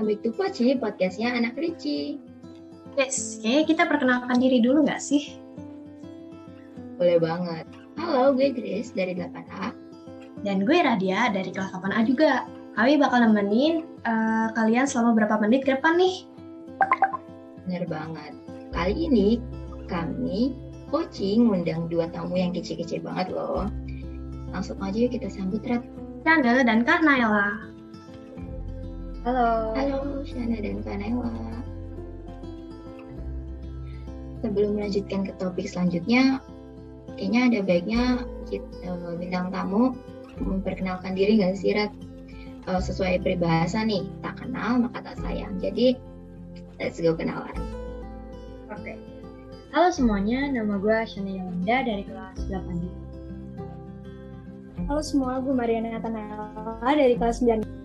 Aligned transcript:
Welcome 0.00 0.16
back 0.16 0.24
to 0.24 0.32
Poci, 0.32 0.68
podcastnya 0.80 1.28
anak 1.36 1.60
Ricci. 1.60 2.16
Yes, 2.96 3.36
kayaknya 3.44 3.64
kita 3.68 3.82
perkenalkan 3.84 4.40
diri 4.40 4.64
dulu 4.64 4.88
nggak 4.88 4.96
sih? 4.96 5.36
Boleh 6.96 7.20
banget. 7.20 7.68
Halo, 8.00 8.32
gue 8.32 8.48
Grace 8.48 8.96
dari 8.96 9.12
8A. 9.12 9.76
Dan 10.40 10.64
gue 10.64 10.80
Radia 10.80 11.28
dari 11.28 11.52
kelas 11.52 11.76
8A 11.76 12.00
juga. 12.08 12.48
Kami 12.80 12.96
bakal 12.96 13.28
nemenin 13.28 13.84
uh, 14.08 14.48
kalian 14.56 14.88
selama 14.88 15.20
berapa 15.20 15.36
menit 15.36 15.68
ke 15.68 15.76
depan 15.76 16.00
nih? 16.00 16.24
Bener 17.68 17.84
banget. 17.84 18.32
Kali 18.72 19.04
ini 19.04 19.36
kami 19.84 20.56
Poci 20.88 21.44
ngundang 21.44 21.92
dua 21.92 22.08
tamu 22.08 22.40
yang 22.40 22.56
kece-kece 22.56 23.04
banget 23.04 23.36
loh. 23.36 23.68
Langsung 24.48 24.80
aja 24.80 24.96
yuk 24.96 25.12
kita 25.12 25.28
sambut 25.28 25.60
Rat. 25.68 25.84
Chandra 26.24 26.64
dan 26.64 26.88
Kak 26.88 27.04
Naila. 27.04 27.69
Halo. 29.20 29.76
Halo 29.76 30.24
Shana 30.24 30.64
dan 30.64 30.80
Kak 30.80 30.96
Naila. 30.96 31.28
Sebelum 34.40 34.80
melanjutkan 34.80 35.28
ke 35.28 35.36
topik 35.36 35.68
selanjutnya, 35.68 36.40
kayaknya 37.20 37.40
ada 37.52 37.60
baiknya 37.60 38.24
kita, 38.48 38.64
uh, 38.88 39.20
bintang 39.20 39.52
tamu 39.52 39.92
memperkenalkan 40.40 41.12
diri 41.12 41.36
nggak 41.36 41.52
sih 41.52 41.76
Rat? 41.76 41.92
Uh, 42.64 42.80
sesuai 42.80 43.20
peribahasa 43.20 43.84
nih, 43.84 44.08
tak 44.24 44.40
kenal 44.40 44.88
maka 44.88 45.12
tak 45.12 45.20
sayang. 45.20 45.60
Jadi, 45.60 46.00
let's 46.80 46.96
go 46.96 47.12
kenalan. 47.12 47.52
Oke. 48.72 48.80
Okay. 48.80 48.96
Halo 49.76 49.92
semuanya, 49.92 50.48
nama 50.48 50.80
gue 50.80 50.96
Shana 51.04 51.28
Yolanda 51.28 51.76
dari 51.84 52.08
kelas 52.08 52.40
8 52.48 54.88
Halo 54.88 55.04
semua, 55.04 55.44
gue 55.44 55.52
Mariana 55.52 56.00
Nathanaela 56.00 56.88
dari 56.96 57.20
kelas 57.20 57.44
9. 57.44 57.79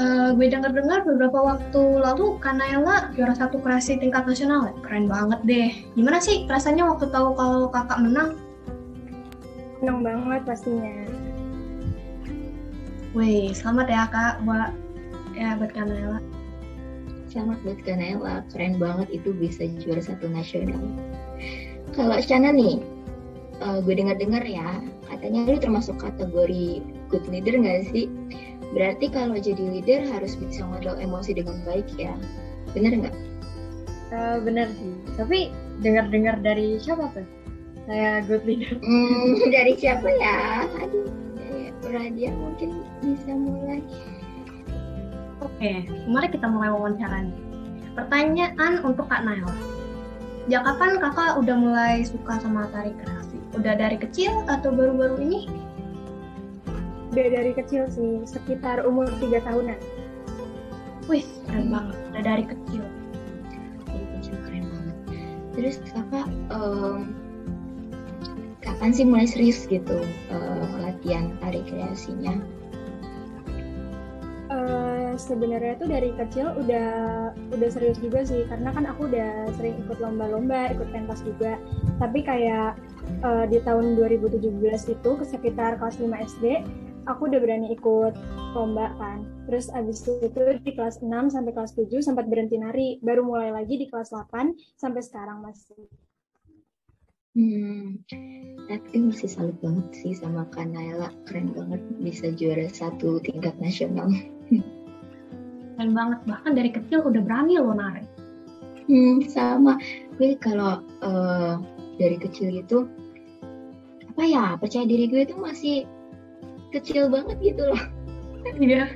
Uh, 0.00 0.32
gue 0.32 0.48
dengar-dengar 0.48 1.04
beberapa 1.04 1.44
waktu 1.44 2.00
lalu 2.00 2.40
Kanaela 2.40 3.12
juara 3.12 3.36
satu 3.36 3.60
kreasi 3.60 4.00
tingkat 4.00 4.24
nasional. 4.24 4.72
Keren 4.80 5.12
banget 5.12 5.40
deh. 5.44 5.68
Gimana 5.92 6.16
sih 6.24 6.48
rasanya 6.48 6.88
waktu 6.88 7.12
tahu 7.12 7.36
kalau 7.36 7.68
kakak 7.68 8.00
menang? 8.00 8.40
Senang 9.76 10.00
banget 10.00 10.40
pastinya. 10.48 11.04
Wih, 13.12 13.52
selamat 13.52 13.86
ya 13.92 14.04
kak 14.08 14.34
buat 14.48 14.72
ya 15.36 15.60
buat 15.60 15.68
Kanaela. 15.76 16.24
Selamat 17.28 17.60
buat 17.60 17.80
Kanaela, 17.84 18.40
keren 18.56 18.80
banget 18.80 19.12
itu 19.12 19.36
bisa 19.36 19.68
juara 19.84 20.00
satu 20.00 20.32
nasional. 20.32 20.80
Kalau 21.92 22.16
Shana 22.24 22.56
nih, 22.56 22.80
uh, 23.60 23.84
gue 23.84 23.94
dengar-dengar 24.00 24.48
ya, 24.48 24.80
katanya 25.12 25.44
lu 25.44 25.60
termasuk 25.60 26.00
kategori 26.00 26.80
good 27.12 27.24
leader 27.28 27.52
nggak 27.52 27.84
sih? 27.92 28.08
Berarti 28.70 29.10
kalau 29.10 29.34
jadi 29.34 29.60
leader 29.60 30.06
harus 30.06 30.38
bisa 30.38 30.62
ngontrol 30.62 30.98
emosi 31.02 31.34
dengan 31.34 31.58
baik 31.66 31.86
ya, 31.98 32.14
bener 32.70 33.02
nggak? 33.02 33.16
Uh, 34.10 34.38
bener 34.42 34.66
sih, 34.74 34.94
tapi 35.18 35.50
dengar-dengar 35.82 36.38
dari 36.42 36.78
siapa 36.78 37.10
tuh? 37.14 37.26
Saya 37.90 38.22
good 38.26 38.46
leader. 38.46 38.78
Hmm, 38.78 39.38
dari 39.54 39.74
siapa 39.74 40.06
ya? 40.06 40.66
Aduh, 40.82 41.10
Radia 41.90 42.30
mungkin 42.30 42.86
bisa 43.02 43.32
mulai. 43.34 43.82
Oke, 45.40 45.88
mari 46.06 46.28
kita 46.30 46.46
mulai 46.46 46.70
wawancara 46.70 47.26
nih. 47.26 47.38
Pertanyaan 47.98 48.84
untuk 48.86 49.10
Kak 49.10 49.26
Naila. 49.26 49.80
Sejak 50.50 50.66
kapan 50.66 50.98
kakak 50.98 51.38
udah 51.38 51.56
mulai 51.62 51.94
suka 52.02 52.42
sama 52.42 52.66
tari 52.74 52.90
kreasi? 52.98 53.38
Udah 53.54 53.78
dari 53.78 53.94
kecil 53.94 54.42
atau 54.50 54.74
baru-baru 54.74 55.22
ini? 55.22 55.46
Udah 57.10 57.26
dari 57.26 57.52
kecil 57.58 57.90
sih, 57.90 58.22
sekitar 58.22 58.86
umur 58.86 59.10
3 59.18 59.42
tahunan. 59.42 59.78
Wih, 61.10 61.26
keren 61.50 61.74
banget. 61.74 61.96
Udah 62.14 62.22
dari 62.22 62.44
kecil. 62.46 62.82
Dari 63.90 64.06
kecil 64.18 64.36
keren 64.46 64.64
banget. 64.70 64.96
Terus 65.58 65.76
kakak, 65.90 66.30
um, 66.54 67.10
kapan 68.62 68.90
sih 68.94 69.02
mulai 69.02 69.26
serius 69.26 69.66
gitu 69.66 69.98
uh, 70.30 70.72
latihan 70.78 71.34
tari 71.42 71.66
kreasinya? 71.66 72.38
Uh, 74.50 75.18
sebenarnya 75.18 75.78
tuh 75.78 75.90
dari 75.90 76.10
kecil 76.14 76.54
udah 76.58 76.90
udah 77.54 77.68
serius 77.70 77.98
juga 77.98 78.26
sih 78.26 78.46
karena 78.50 78.70
kan 78.74 78.86
aku 78.86 79.06
udah 79.06 79.46
sering 79.58 79.78
ikut 79.86 79.98
lomba-lomba 80.02 80.74
ikut 80.74 80.90
pentas 80.90 81.22
juga 81.22 81.54
tapi 82.02 82.26
kayak 82.26 82.74
uh, 83.22 83.46
di 83.46 83.62
tahun 83.62 83.94
2017 83.94 84.42
itu 84.90 85.10
sekitar 85.22 85.78
kelas 85.78 86.02
5 86.02 86.26
SD 86.34 86.44
aku 87.10 87.26
udah 87.26 87.40
berani 87.42 87.74
ikut 87.74 88.14
lomba 88.54 88.94
kan 88.98 89.26
terus 89.50 89.66
abis 89.74 90.06
itu 90.06 90.40
di 90.62 90.70
kelas 90.74 91.02
6 91.02 91.34
sampai 91.34 91.52
kelas 91.54 91.74
7 91.74 91.90
sempat 92.02 92.30
berhenti 92.30 92.56
nari 92.56 92.88
baru 93.02 93.26
mulai 93.26 93.50
lagi 93.50 93.78
di 93.78 93.86
kelas 93.90 94.14
8 94.14 94.78
sampai 94.78 95.02
sekarang 95.02 95.42
masih 95.42 95.90
Hmm, 97.30 98.02
tapi 98.66 99.06
masih 99.06 99.30
salut 99.30 99.54
banget 99.62 99.86
sih 99.94 100.18
sama 100.18 100.50
Kanaela, 100.50 101.14
keren 101.30 101.54
banget 101.54 101.78
bisa 102.02 102.26
juara 102.34 102.66
satu 102.66 103.22
tingkat 103.22 103.54
nasional. 103.62 104.10
keren 105.78 105.94
banget, 105.94 106.18
bahkan 106.26 106.58
dari 106.58 106.74
kecil 106.74 107.06
udah 107.06 107.22
berani 107.22 107.62
loh 107.62 107.70
nari. 107.70 108.02
Hmm, 108.90 109.22
sama. 109.30 109.78
Gue 110.18 110.34
kalau 110.42 110.82
uh, 111.06 111.62
dari 112.02 112.18
kecil 112.18 112.50
itu 112.50 112.90
apa 114.10 114.22
ya 114.26 114.44
percaya 114.58 114.82
diri 114.82 115.06
gue 115.06 115.22
itu 115.22 115.38
masih 115.38 115.86
kecil 116.70 117.10
banget 117.10 117.36
gitu 117.42 117.62
loh. 117.66 117.82
Iya. 118.56 118.88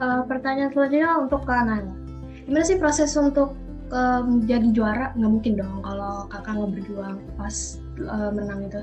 uh, 0.00 0.24
pertanyaan 0.24 0.72
selanjutnya 0.72 1.12
untuk 1.20 1.44
Kanaela. 1.44 1.92
Gimana 2.48 2.64
sih 2.64 2.80
proses 2.80 3.12
untuk 3.20 3.52
um, 3.92 4.42
jadi 4.46 4.68
juara 4.72 5.12
nggak 5.18 5.30
mungkin 5.30 5.54
dong 5.58 5.82
kalau 5.82 6.26
kakak 6.30 6.56
nggak 6.56 6.72
berjuang 6.78 7.18
pas 7.36 7.56
uh, 8.06 8.30
menang 8.32 8.66
itu 8.66 8.82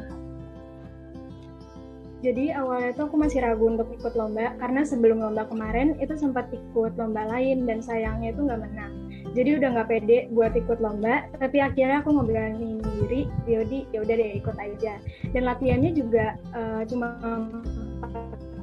jadi 2.25 2.57
awalnya 2.57 2.97
tuh 2.97 3.13
aku 3.13 3.15
masih 3.21 3.45
ragu 3.45 3.65
untuk 3.69 3.93
ikut 3.93 4.13
lomba 4.17 4.57
karena 4.57 4.81
sebelum 4.81 5.21
lomba 5.21 5.45
kemarin 5.47 5.95
itu 6.01 6.17
sempat 6.17 6.49
ikut 6.49 6.97
lomba 6.97 7.23
lain 7.29 7.69
dan 7.69 7.79
sayangnya 7.79 8.33
itu 8.35 8.41
nggak 8.43 8.61
menang 8.61 8.93
jadi 9.37 9.61
udah 9.61 9.69
nggak 9.77 9.89
pede 9.93 10.17
buat 10.33 10.57
ikut 10.57 10.81
lomba 10.81 11.29
tapi 11.37 11.61
akhirnya 11.61 12.01
aku 12.01 12.09
ngeberaniin 12.09 12.81
diri 12.81 13.29
yaudah 13.45 13.85
ya 13.93 14.01
udah 14.01 14.15
deh 14.17 14.31
ikut 14.41 14.57
aja 14.57 14.93
dan 15.29 15.41
latihannya 15.45 15.93
juga 15.93 16.33
uh, 16.57 16.81
cuma 16.89 17.13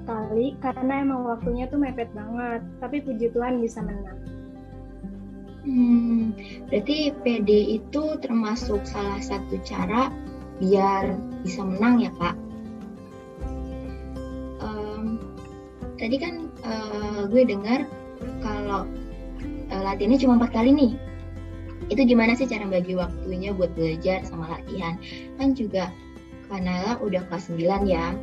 kali 0.05 0.59
karena 0.59 1.07
emang 1.07 1.23
waktunya 1.31 1.71
tuh 1.71 1.79
mepet 1.79 2.11
banget 2.11 2.61
tapi 2.83 2.99
puji 3.07 3.31
Tuhan 3.31 3.63
bisa 3.63 3.79
menang 3.87 4.19
Hmm, 5.65 6.37
berarti 6.69 7.09
PD 7.25 7.81
itu 7.81 8.21
termasuk 8.21 8.85
salah 8.85 9.17
satu 9.25 9.57
cara 9.65 10.13
biar 10.61 11.17
bisa 11.41 11.65
menang 11.65 12.05
ya 12.05 12.13
kak. 12.21 12.37
Um, 14.61 15.25
tadi 15.97 16.21
kan 16.21 16.53
uh, 16.69 17.25
gue 17.33 17.49
dengar 17.49 17.89
kalau 18.45 18.85
latihannya 19.85 20.19
cuma 20.21 20.41
empat 20.41 20.51
kali 20.57 20.73
nih. 20.73 20.93
Itu 21.93 22.01
gimana 22.09 22.33
sih 22.33 22.49
cara 22.49 22.65
bagi 22.65 22.97
waktunya 22.97 23.53
buat 23.53 23.77
belajar 23.77 24.25
sama 24.25 24.49
latihan? 24.49 24.97
Kan 25.37 25.53
juga 25.53 25.93
Kanala 26.49 26.97
udah 27.05 27.25
kelas 27.29 27.53
9 27.53 27.85
ya, 27.85 28.17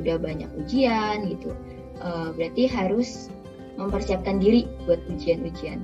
udah 0.00 0.16
banyak 0.16 0.48
ujian 0.56 1.28
gitu. 1.28 1.52
Uh, 2.00 2.32
berarti 2.34 2.66
harus 2.66 3.28
mempersiapkan 3.76 4.40
diri 4.40 4.66
buat 4.88 4.98
ujian-ujian 5.12 5.80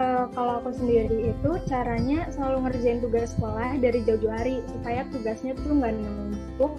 uh, 0.00 0.24
kalau 0.32 0.64
aku 0.64 0.72
sendiri 0.72 1.36
itu 1.36 1.50
caranya 1.68 2.26
selalu 2.32 2.66
ngerjain 2.66 2.98
tugas 3.04 3.36
sekolah 3.36 3.76
dari 3.78 4.00
jauh-jauh 4.08 4.32
hari 4.32 4.64
supaya 4.66 5.04
tugasnya 5.12 5.52
tuh 5.60 5.72
nggak 5.76 5.94
numpuk 6.00 6.72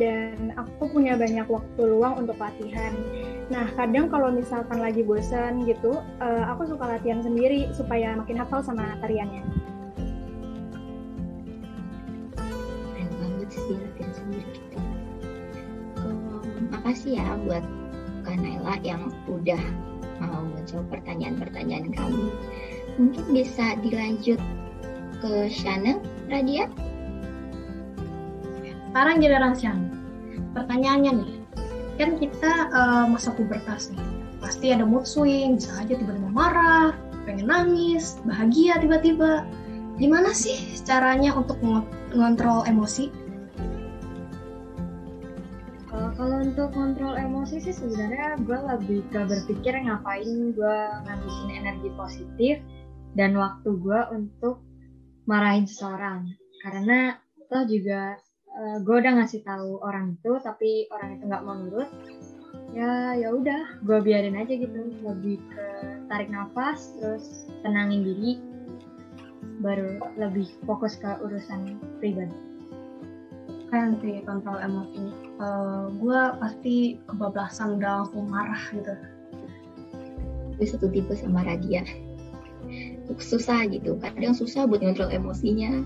dan 0.00 0.56
aku 0.56 0.88
punya 0.88 1.20
banyak 1.20 1.44
waktu 1.44 1.80
luang 1.84 2.24
untuk 2.24 2.40
latihan. 2.40 2.96
Nah 3.52 3.68
kadang 3.76 4.08
kalau 4.08 4.32
misalkan 4.32 4.80
lagi 4.80 5.04
bosan 5.04 5.68
gitu, 5.68 6.00
uh, 6.24 6.44
aku 6.48 6.72
suka 6.72 6.96
latihan 6.96 7.20
sendiri 7.20 7.68
supaya 7.76 8.16
makin 8.16 8.40
hafal 8.40 8.64
sama 8.64 8.96
tariannya. 9.04 9.44
Keren 12.40 13.10
banget 13.20 13.48
sih 13.52 13.76
latihan 13.76 14.12
sendiri 14.16 14.48
gitu. 14.56 14.78
Um, 16.00 16.72
makasih 16.72 17.20
ya 17.20 17.36
buat 17.44 17.64
Kanela 18.24 18.80
yang 18.80 19.12
udah 19.28 19.60
mau 20.24 20.40
menjawab 20.56 20.88
pertanyaan-pertanyaan 20.88 21.92
kami. 21.92 22.32
Mungkin 22.96 23.24
bisa 23.32 23.76
dilanjut 23.84 24.40
ke 25.20 25.32
Shana, 25.52 26.00
Radia? 26.32 26.64
Sekarang 28.90 29.22
giliran 29.22 29.54
Shana. 29.58 29.89
Pertanyaannya 30.50 31.12
nih, 31.22 31.32
kan 32.00 32.18
kita 32.18 32.52
uh, 32.74 33.04
masa 33.06 33.30
pubertas 33.34 33.94
nih. 33.94 34.02
Pasti 34.40 34.72
ada 34.72 34.88
mood 34.88 35.04
swing, 35.04 35.60
bisa 35.60 35.70
aja 35.78 35.94
tiba-tiba 35.94 36.30
marah, 36.32 36.96
pengen 37.28 37.46
nangis, 37.46 38.18
bahagia 38.24 38.80
tiba-tiba. 38.80 39.44
Gimana 40.00 40.32
sih 40.32 40.56
caranya 40.82 41.36
untuk 41.36 41.60
ngontrol 42.16 42.64
emosi? 42.64 43.12
Kalau 46.20 46.44
untuk 46.44 46.76
kontrol 46.76 47.16
emosi 47.16 47.64
sih 47.64 47.72
sebenarnya 47.72 48.36
gue 48.44 48.58
lebih 48.60 49.00
ke 49.08 49.24
berpikir 49.24 49.72
ngapain 49.72 50.52
gue 50.52 50.78
ngabisin 51.08 51.50
energi 51.50 51.88
positif 51.96 52.60
dan 53.16 53.32
waktu 53.40 53.72
gue 53.80 54.00
untuk 54.12 54.60
marahin 55.24 55.64
seseorang. 55.64 56.28
Karena 56.60 57.16
toh 57.48 57.64
juga 57.64 58.20
uh, 58.56 58.78
gue 58.82 58.96
udah 58.98 59.12
ngasih 59.22 59.42
tahu 59.46 59.78
orang 59.82 60.18
itu 60.18 60.32
tapi 60.42 60.90
orang 60.90 61.18
itu 61.18 61.24
nggak 61.26 61.44
mau 61.44 61.54
nurut. 61.58 61.90
Ya 62.70 63.14
ya 63.18 63.34
udah 63.34 63.82
gue 63.82 63.98
biarin 64.02 64.38
aja 64.38 64.54
gitu. 64.54 64.80
Lebih 65.02 65.38
ke 65.50 65.66
tarik 66.10 66.30
nafas 66.30 66.94
terus 66.98 67.46
tenangin 67.62 68.02
diri. 68.06 68.32
Baru 69.60 70.00
lebih 70.16 70.48
fokus 70.64 70.96
ke 70.96 71.10
urusan 71.20 71.78
pribadi. 72.00 72.34
Kan 73.70 73.98
sih 74.02 74.22
kontrol 74.26 74.58
emosi. 74.58 75.04
Uh, 75.38 75.44
eh, 75.46 75.84
gue 75.98 76.20
pasti 76.42 76.76
kebablasan 77.06 77.78
udah 77.78 78.02
langsung 78.02 78.26
marah 78.26 78.62
gitu. 78.74 78.94
Gue 80.58 80.66
satu 80.66 80.90
tipe 80.90 81.14
sama 81.14 81.46
Radia. 81.46 81.86
Susah 83.18 83.66
gitu. 83.70 83.98
Kadang 83.98 84.34
susah 84.34 84.66
buat 84.66 84.82
ngontrol 84.82 85.10
emosinya. 85.10 85.82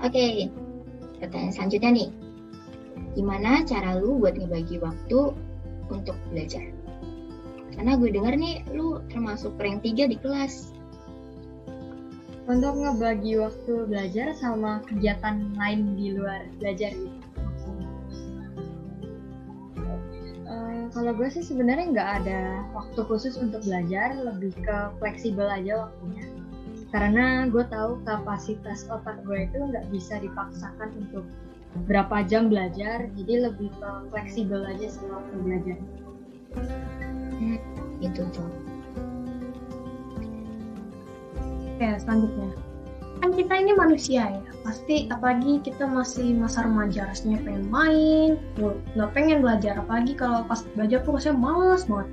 Oke. 0.00 0.12
okay. 0.12 0.63
Pertanyaan 1.24 1.54
selanjutnya 1.56 1.90
nih 1.90 2.10
gimana 3.14 3.62
cara 3.62 3.96
lu 3.96 4.18
buat 4.18 4.34
ngebagi 4.34 4.82
waktu 4.82 5.18
untuk 5.88 6.18
belajar. 6.34 6.66
Karena 7.74 7.98
gue 7.98 8.10
denger 8.10 8.34
nih 8.38 8.54
lu 8.74 9.02
termasuk 9.10 9.54
rank 9.58 9.82
3 9.82 10.10
di 10.10 10.18
kelas. 10.18 10.74
Untuk 12.44 12.76
ngebagi 12.76 13.40
waktu 13.40 13.88
belajar 13.88 14.36
sama 14.36 14.84
kegiatan 14.84 15.56
lain 15.56 15.96
di 15.96 16.12
luar 16.12 16.44
belajar 16.60 16.92
gitu. 16.92 17.18
Uh, 20.44 20.86
kalau 20.92 21.16
gue 21.16 21.28
sih 21.32 21.40
sebenarnya 21.40 21.88
nggak 21.88 22.10
ada 22.20 22.68
waktu 22.76 23.00
khusus 23.08 23.40
untuk 23.40 23.64
belajar, 23.64 24.12
lebih 24.12 24.52
ke 24.60 24.76
fleksibel 25.00 25.48
aja 25.48 25.88
waktunya. 25.88 26.33
Karena 26.94 27.50
gue 27.50 27.66
tahu 27.66 28.06
kapasitas 28.06 28.86
otak 28.86 29.18
gue 29.26 29.50
itu 29.50 29.58
nggak 29.58 29.90
bisa 29.90 30.22
dipaksakan 30.22 30.94
untuk 30.94 31.26
berapa 31.90 32.22
jam 32.30 32.46
belajar 32.46 33.10
jadi 33.18 33.50
lebih 33.50 33.66
ke 33.82 33.90
fleksibel 34.14 34.62
aja 34.62 34.86
sih 34.86 35.02
waktu 35.10 35.34
belajar. 35.42 35.78
Hmm, 37.34 37.58
itu 37.98 38.22
tuh 38.30 38.46
oke 41.74 41.88
selanjutnya. 41.98 42.54
Kan 43.18 43.30
kita 43.34 43.54
ini 43.58 43.72
manusia 43.74 44.30
ya. 44.30 44.42
Pasti 44.62 45.10
apalagi 45.10 45.66
kita 45.66 45.90
masih 45.90 46.30
masa 46.38 46.62
remaja 46.62 47.10
rasanya 47.10 47.42
pengen 47.42 47.66
main 47.74 48.38
nggak 48.94 49.10
pengen 49.10 49.42
belajar. 49.42 49.82
Apalagi 49.82 50.14
kalau 50.14 50.46
pas 50.46 50.62
belajar 50.78 51.02
tuh 51.02 51.18
rasanya 51.18 51.42
males 51.42 51.90
banget. 51.90 52.06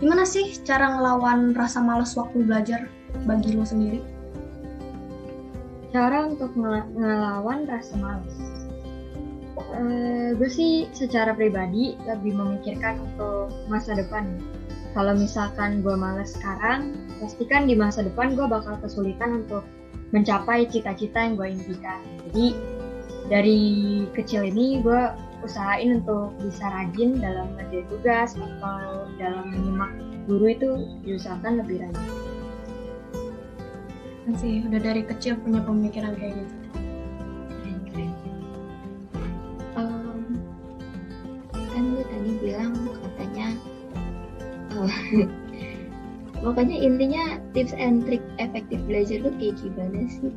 Gimana 0.00 0.24
sih 0.24 0.56
cara 0.64 0.96
ngelawan 0.96 1.52
rasa 1.52 1.84
males 1.84 2.16
waktu 2.16 2.48
belajar 2.48 2.88
bagi 3.28 3.52
lo 3.52 3.68
sendiri 3.68 4.00
cara 5.92 6.24
untuk 6.26 6.56
ngelawan 6.56 7.68
rasa 7.68 7.94
males 8.00 8.36
Uh, 9.72 10.32
gue 10.36 10.48
sih 10.48 10.88
secara 10.96 11.36
pribadi 11.36 11.96
lebih 12.08 12.36
memikirkan 12.36 12.96
untuk 13.04 13.52
masa 13.68 13.96
depan. 13.96 14.40
Kalau 14.96 15.16
misalkan 15.16 15.84
gue 15.84 15.92
males 15.92 16.36
sekarang, 16.36 16.96
pastikan 17.20 17.68
di 17.68 17.76
masa 17.76 18.04
depan 18.04 18.32
gue 18.32 18.44
bakal 18.48 18.80
kesulitan 18.80 19.44
untuk 19.44 19.64
mencapai 20.12 20.68
cita-cita 20.68 21.24
yang 21.24 21.36
gue 21.36 21.48
impikan. 21.56 22.00
Jadi 22.28 22.46
dari 23.28 23.60
kecil 24.12 24.48
ini 24.48 24.80
gue 24.84 25.02
usahain 25.44 26.00
untuk 26.00 26.36
bisa 26.40 26.68
rajin 26.68 27.20
dalam 27.20 27.52
mengerjakan 27.56 27.88
tugas 27.92 28.30
atau 28.36 29.08
dalam 29.16 29.52
menyimak 29.52 29.92
guru 30.28 30.52
itu 30.52 30.70
diusahakan 31.04 31.64
lebih 31.64 31.80
rajin. 31.84 32.21
Kan 34.22 34.34
sih 34.38 34.62
udah 34.62 34.80
dari 34.80 35.02
kecil 35.02 35.38
punya 35.42 35.62
pemikiran 35.62 36.14
kayak 36.14 36.38
gitu. 36.38 36.62
bilang 42.42 42.74
katanya 42.98 43.48
oh, 44.74 44.96
pokoknya 46.44 46.76
intinya 46.76 47.38
tips 47.54 47.72
and 47.78 48.02
trick 48.02 48.20
efektif 48.42 48.82
belajar 48.90 49.22
tuh 49.22 49.32
kayak 49.38 49.54
gimana 49.62 50.10
sih? 50.10 50.34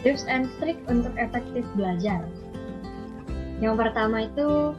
Tips 0.00 0.24
and 0.26 0.48
trick 0.58 0.80
untuk 0.88 1.12
efektif 1.20 1.62
belajar. 1.76 2.24
Yang 3.60 3.74
pertama 3.84 4.26
itu 4.26 4.72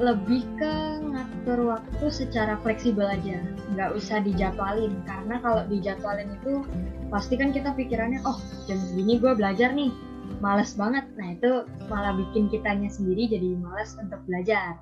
lebih 0.00 0.48
ke 0.56 0.74
ngatur 1.04 1.76
waktu 1.76 2.06
secara 2.08 2.56
fleksibel 2.64 3.04
aja 3.04 3.44
nggak 3.74 3.94
usah 3.94 4.18
dijadwalin 4.22 4.98
karena 5.06 5.38
kalau 5.38 5.62
dijadwalin 5.70 6.30
itu 6.42 6.66
pasti 7.10 7.38
kan 7.38 7.54
kita 7.54 7.74
pikirannya 7.74 8.18
oh 8.26 8.38
jam 8.66 8.78
segini 8.78 9.18
gue 9.22 9.32
belajar 9.34 9.70
nih 9.74 9.90
males 10.38 10.74
banget. 10.78 11.06
Nah 11.18 11.34
itu 11.34 11.50
malah 11.90 12.14
bikin 12.14 12.46
kitanya 12.46 12.86
sendiri 12.86 13.26
jadi 13.26 13.58
males 13.58 13.98
untuk 13.98 14.22
belajar. 14.30 14.78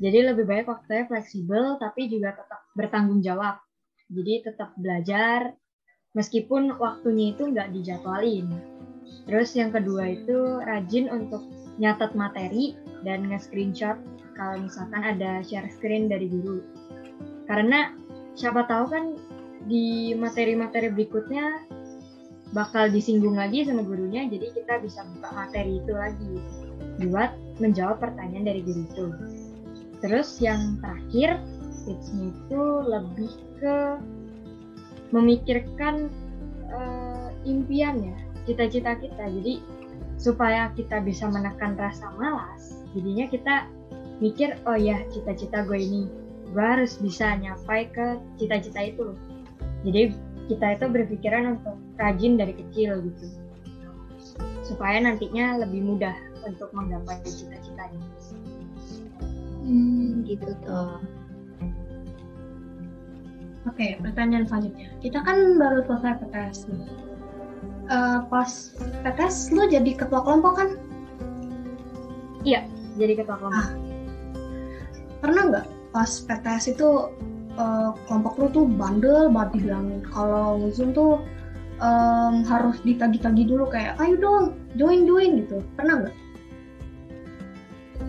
Jadi 0.00 0.32
lebih 0.32 0.48
baik 0.48 0.64
waktunya 0.64 1.04
fleksibel 1.04 1.76
tapi 1.76 2.08
juga 2.08 2.32
tetap 2.32 2.60
bertanggung 2.72 3.20
jawab. 3.20 3.60
Jadi 4.08 4.48
tetap 4.48 4.72
belajar 4.80 5.52
meskipun 6.16 6.80
waktunya 6.80 7.36
itu 7.36 7.52
nggak 7.52 7.70
dijadwalin. 7.76 8.48
Terus 9.28 9.52
yang 9.52 9.70
kedua 9.70 10.16
itu 10.16 10.64
rajin 10.64 11.12
untuk 11.12 11.44
nyatet 11.76 12.16
materi 12.16 12.74
dan 13.04 13.28
nge-screenshot 13.28 14.00
kalau 14.34 14.64
misalkan 14.64 15.04
ada 15.04 15.44
share 15.44 15.68
screen 15.68 16.08
dari 16.08 16.26
guru. 16.26 16.64
Karena 17.44 17.92
siapa 18.40 18.64
tahu 18.64 18.84
kan 18.88 19.04
di 19.68 20.16
materi-materi 20.16 20.88
berikutnya 20.88 21.68
bakal 22.56 22.88
disinggung 22.88 23.36
lagi 23.36 23.62
sama 23.62 23.84
gurunya 23.84 24.24
jadi 24.26 24.50
kita 24.56 24.80
bisa 24.80 25.04
buka 25.14 25.28
materi 25.36 25.78
itu 25.78 25.92
lagi 25.92 26.34
buat 27.04 27.36
menjawab 27.60 28.00
pertanyaan 28.00 28.48
dari 28.48 28.60
guru 28.64 28.82
itu. 28.88 29.06
Terus 30.00 30.40
yang 30.40 30.80
terakhir 30.80 31.36
tipsnya 31.84 32.32
itu 32.32 32.62
lebih 32.88 33.32
ke 33.60 33.76
memikirkan 35.12 36.08
uh, 36.72 37.28
impian 37.44 38.00
ya 38.00 38.16
cita-cita 38.48 38.96
kita. 38.96 39.24
Jadi 39.28 39.60
supaya 40.20 40.68
kita 40.76 41.00
bisa 41.00 41.28
menekan 41.32 41.76
rasa 41.80 42.12
malas 42.20 42.76
jadinya 42.92 43.24
kita 43.32 43.54
mikir 44.20 44.52
oh 44.68 44.76
ya 44.76 45.00
cita-cita 45.08 45.64
gue 45.64 45.80
ini 45.80 46.04
gue 46.50 46.64
harus 46.64 46.98
bisa 46.98 47.38
nyapai 47.38 47.90
ke 47.90 48.18
cita-cita 48.38 48.80
itu 48.82 49.14
jadi 49.86 50.10
kita 50.50 50.66
itu 50.76 50.86
berpikiran 50.90 51.56
untuk 51.58 51.78
rajin 51.96 52.34
dari 52.34 52.58
kecil 52.58 53.00
gitu 53.06 53.26
supaya 54.70 55.02
nantinya 55.02 55.58
lebih 55.66 55.82
mudah 55.82 56.14
untuk 56.46 56.70
menggapai 56.70 57.18
cita-citanya. 57.26 58.06
Hmm, 59.66 60.22
gitu 60.24 60.54
tuh. 60.62 61.02
Oke, 63.68 63.98
pertanyaan 64.00 64.48
selanjutnya. 64.48 64.88
Kita 65.04 65.20
kan 65.20 65.60
baru 65.60 65.84
selesai 65.84 66.22
PTS 66.24 66.58
nih. 66.70 66.86
Uh, 67.90 68.22
pas 68.30 68.50
PTS 69.02 69.50
lu 69.52 69.66
jadi 69.66 69.90
ketua 69.98 70.22
kelompok 70.22 70.54
kan? 70.54 70.70
Iya, 72.46 72.64
jadi 72.96 73.20
ketua 73.20 73.36
kelompok. 73.36 73.58
Ah. 73.58 73.70
Pernah 75.20 75.42
nggak 75.52 75.66
pas 75.90 76.06
PTS 76.06 76.78
itu 76.78 77.10
uh, 77.58 77.90
kelompok 78.06 78.34
lu 78.38 78.46
tuh 78.54 78.66
bandel 78.66 79.30
banget 79.30 79.60
dibilangin 79.60 80.02
kalau 80.06 80.70
Zoom 80.70 80.94
tuh 80.94 81.22
um, 81.82 82.46
harus 82.46 82.78
ditagi-tagi 82.86 83.48
dulu 83.48 83.66
kayak 83.66 83.98
ayo 83.98 84.14
dong 84.20 84.44
join 84.78 85.04
join 85.08 85.42
gitu 85.44 85.64
pernah 85.74 86.06
nggak? 86.06 86.16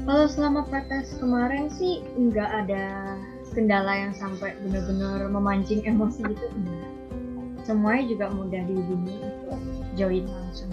Kalau 0.02 0.26
selama 0.26 0.66
PTS 0.70 1.22
kemarin 1.22 1.70
sih 1.70 2.02
nggak 2.18 2.50
ada 2.66 3.18
kendala 3.52 4.08
yang 4.08 4.14
sampai 4.16 4.56
benar-benar 4.64 5.28
memancing 5.28 5.84
emosi 5.84 6.24
gitu 6.26 6.48
enggak. 6.56 6.90
Semuanya 7.68 8.04
juga 8.10 8.26
mudah 8.34 8.62
dihubungi 8.66 9.16
untuk 9.22 9.60
join 9.94 10.26
langsung. 10.26 10.72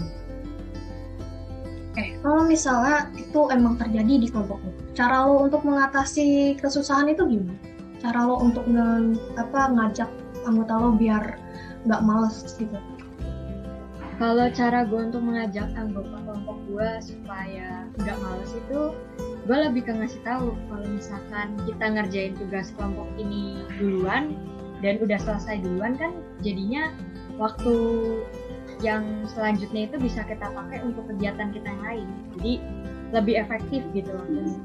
Oke, 1.93 2.15
kalau 2.23 2.47
misalnya 2.47 3.11
itu 3.19 3.39
emang 3.51 3.75
terjadi 3.77 4.13
di 4.23 4.27
kelompok 4.31 4.57
cara 4.99 5.23
lo 5.23 5.47
untuk 5.47 5.63
mengatasi 5.63 6.59
kesusahan 6.59 7.07
itu 7.07 7.23
gimana? 7.23 7.55
cara 8.03 8.27
lo 8.27 8.35
untuk 8.39 8.67
nge, 8.67 9.15
apa 9.39 9.71
ngajak 9.71 10.11
anggota 10.43 10.73
lo 10.75 10.91
biar 10.95 11.39
nggak 11.87 12.03
males 12.03 12.43
gitu? 12.59 12.75
Kalau 14.19 14.51
cara 14.51 14.83
gue 14.83 14.99
untuk 14.99 15.23
mengajak 15.23 15.71
anggota 15.79 16.19
kelompok 16.27 16.59
gue 16.67 16.89
supaya 16.99 17.87
nggak 18.03 18.17
males 18.19 18.51
itu 18.51 18.91
gue 19.47 19.57
lebih 19.71 19.87
ke 19.87 19.95
ngasih 19.95 20.19
tahu 20.27 20.51
kalau 20.67 20.87
misalkan 20.91 21.55
kita 21.63 21.85
ngerjain 21.95 22.35
tugas 22.35 22.75
kelompok 22.75 23.07
ini 23.15 23.63
duluan 23.79 24.35
dan 24.83 24.99
udah 24.99 25.15
selesai 25.15 25.63
duluan 25.63 25.95
kan 25.95 26.11
jadinya 26.43 26.91
waktu 27.39 27.75
yang 28.83 29.03
selanjutnya 29.31 29.87
itu 29.87 29.95
bisa 29.99 30.27
kita 30.27 30.51
pakai 30.51 30.83
untuk 30.83 31.07
kegiatan 31.07 31.55
kita 31.55 31.67
yang 31.67 31.83
lain. 31.83 32.07
Jadi 32.35 32.53
lebih 33.15 33.35
efektif 33.39 33.81
gitu 33.95 34.11
waktunya 34.11 34.59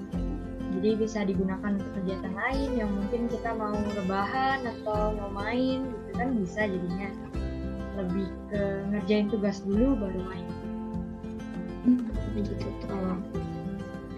jadi 0.75 0.99
bisa 0.99 1.23
digunakan 1.23 1.79
untuk 1.79 1.93
kegiatan 2.03 2.35
lain 2.35 2.71
yang 2.75 2.91
mungkin 2.91 3.31
kita 3.31 3.55
mau 3.55 3.79
rebahan 3.95 4.67
atau 4.67 5.15
mau 5.15 5.31
main 5.31 5.87
gitu 5.87 6.11
kan 6.19 6.29
bisa 6.35 6.67
jadinya. 6.67 7.11
Lebih 7.95 8.27
ke 8.51 8.63
ngerjain 8.91 9.31
tugas 9.31 9.63
dulu 9.63 9.95
baru 9.95 10.21
main. 10.27 10.47
Hmm, 11.87 12.01
begitu 12.35 12.67
tuh 12.83 13.19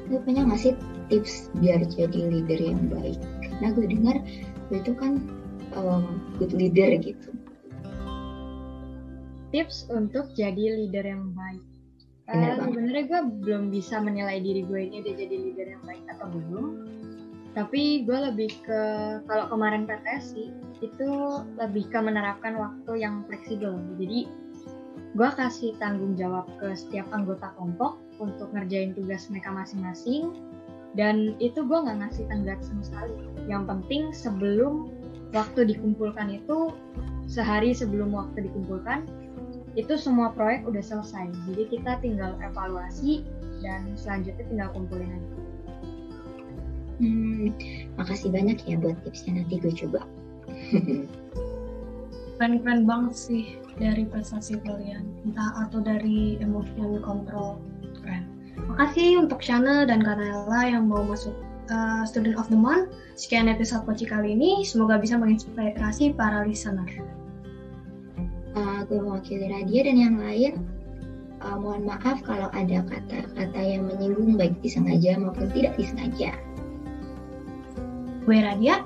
lu 0.06 0.22
punya 0.22 0.46
nggak 0.46 0.60
sih 0.62 0.72
tips 1.10 1.50
biar 1.58 1.82
jadi 1.92 2.30
leader 2.30 2.60
yang 2.62 2.88
baik? 2.88 3.18
Karena 3.42 3.68
gue 3.74 3.86
dengar 3.90 4.16
gue 4.72 4.78
itu 4.80 4.92
kan 4.96 5.20
um, 5.76 6.22
good 6.40 6.56
leader 6.56 6.94
gitu. 6.96 7.30
Tips 9.52 9.90
untuk 9.92 10.32
jadi 10.32 10.78
leader 10.78 11.04
yang 11.04 11.36
baik 11.36 11.62
uh, 12.30 12.56
sebenarnya 12.62 13.04
gue 13.06 13.20
belum 13.46 13.70
bisa 13.70 14.02
menilai 14.02 14.42
diri 14.42 14.66
gue 14.66 14.80
ini 14.82 15.02
udah 15.02 15.14
jadi 15.14 15.36
leader 15.36 15.66
yang 15.70 15.84
baik 15.86 16.04
atau 16.10 16.26
belum. 16.30 16.66
Tapi 17.56 18.04
gue 18.04 18.18
lebih 18.20 18.52
ke 18.68 18.80
kalau 19.24 19.48
kemarin 19.48 19.88
PTSI 19.88 20.52
itu 20.84 21.08
lebih 21.56 21.88
ke 21.88 21.98
menerapkan 22.02 22.52
waktu 22.60 23.00
yang 23.00 23.24
fleksibel. 23.24 23.80
Jadi 23.96 24.28
gue 25.16 25.28
kasih 25.32 25.72
tanggung 25.80 26.12
jawab 26.20 26.44
ke 26.60 26.76
setiap 26.76 27.08
anggota 27.16 27.48
kelompok 27.56 27.96
untuk 28.20 28.52
ngerjain 28.52 28.92
tugas 28.92 29.32
mereka 29.32 29.48
masing-masing. 29.56 30.36
Dan 30.96 31.36
itu 31.40 31.64
gue 31.64 31.78
nggak 31.80 32.04
ngasih 32.04 32.24
tenggat 32.28 32.60
sama 32.60 32.82
sekali. 32.84 33.16
Yang 33.48 33.64
penting 33.68 34.02
sebelum 34.12 34.92
waktu 35.32 35.72
dikumpulkan 35.72 36.28
itu 36.32 36.72
sehari 37.26 37.72
sebelum 37.72 38.12
waktu 38.12 38.46
dikumpulkan 38.48 39.08
itu 39.76 39.94
semua 40.00 40.32
proyek 40.32 40.64
udah 40.64 40.80
selesai. 40.80 41.30
Jadi 41.52 41.62
kita 41.68 42.00
tinggal 42.00 42.34
evaluasi 42.40 43.22
dan 43.60 43.92
selanjutnya 43.94 44.44
tinggal 44.48 44.68
kumpulin 44.72 45.12
aja 45.12 45.46
hmm, 47.00 47.52
makasih 47.96 48.32
banyak 48.32 48.58
ya 48.64 48.76
buat 48.80 48.96
tipsnya. 49.04 49.42
Nanti 49.42 49.60
gue 49.60 49.72
coba. 49.72 50.00
Keren-keren 52.36 52.84
banget 52.84 53.14
sih 53.16 53.44
dari 53.80 54.04
prestasi 54.04 54.60
kalian. 54.60 55.08
Entah 55.24 55.68
atau 55.68 55.80
dari 55.80 56.36
emotion 56.40 57.00
control 57.00 57.60
keren. 58.00 58.28
Makasih 58.72 59.20
untuk 59.24 59.40
Shana 59.40 59.88
dan 59.88 60.04
Kanela 60.04 60.60
yang 60.68 60.88
mau 60.88 61.04
masuk 61.04 61.32
uh, 61.72 62.04
Student 62.04 62.36
of 62.36 62.48
the 62.52 62.58
Month. 62.58 62.92
Sekian 63.16 63.48
episode 63.48 63.88
Poci 63.88 64.04
kali 64.04 64.36
ini. 64.36 64.64
Semoga 64.68 65.00
bisa 65.00 65.16
menginspirasi 65.16 66.12
para 66.12 66.44
listener 66.44 66.88
gue 68.86 68.98
mewakili 68.98 69.50
Radia 69.50 69.80
dan 69.86 69.96
yang 69.98 70.16
lain 70.18 70.52
uh, 71.42 71.56
mohon 71.58 71.86
maaf 71.86 72.22
kalau 72.22 72.50
ada 72.54 72.82
kata-kata 72.86 73.60
yang 73.60 73.86
menyinggung 73.86 74.38
baik 74.38 74.54
disengaja 74.62 75.18
maupun 75.18 75.50
tidak 75.54 75.74
disengaja 75.78 76.34
gue 78.26 78.36
Radia 78.38 78.82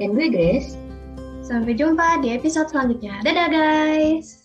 dan 0.00 0.16
gue 0.16 0.28
Grace 0.32 0.76
Sampai 1.42 1.74
jumpa 1.74 2.22
di 2.22 2.30
episode 2.38 2.70
selanjutnya. 2.70 3.18
Dadah 3.26 3.50
guys! 3.50 4.41